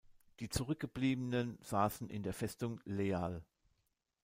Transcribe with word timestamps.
Die 0.39 0.49
Zurückgebliebenen 0.49 1.59
saßen 1.61 2.09
in 2.09 2.23
der 2.23 2.33
Festung 2.33 2.81
Leal. 2.85 3.43